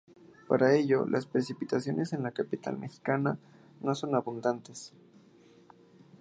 Por 0.47 0.63
ello, 0.63 1.05
las 1.05 1.27
precipitaciones 1.27 2.11
en 2.11 2.23
la 2.23 2.31
capital 2.31 2.75
mexicana 2.75 3.37
no 3.81 3.93
son 3.93 4.15
abundantes. 4.15 4.95